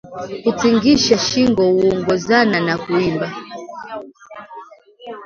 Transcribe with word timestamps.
Kutingisha 0.43 1.17
shingo 1.17 1.63
huongozana 1.67 2.59
na 2.59 2.77
kuimba 2.77 3.33